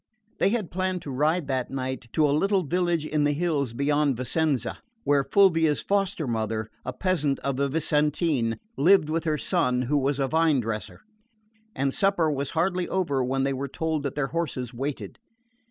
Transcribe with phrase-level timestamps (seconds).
[0.39, 4.17] They had planned to ride that night to a little village in the hills beyond
[4.17, 9.99] Vicenza, where Fulvia's foster mother, a peasant of the Vicentine, lived with her son, who
[9.99, 11.01] was a vine dresser;
[11.75, 15.19] and supper was hardly over when they were told that their horses waited.